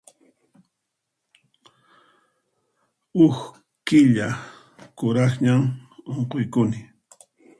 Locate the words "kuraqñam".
4.97-5.61